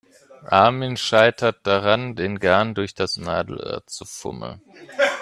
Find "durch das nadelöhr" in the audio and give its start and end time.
2.73-3.85